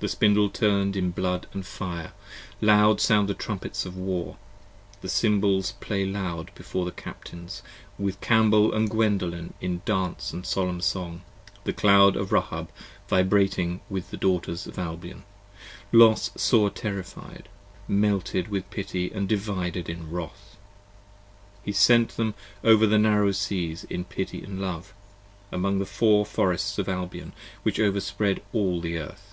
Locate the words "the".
0.00-0.08, 3.28-3.32, 5.02-5.08, 6.84-6.90, 11.62-11.72, 14.10-14.16, 22.84-22.98, 25.78-25.86, 28.80-28.98